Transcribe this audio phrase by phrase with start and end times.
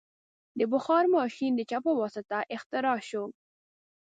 [0.57, 3.23] د بخار ماشین د چا په واسطه اختراع شو؟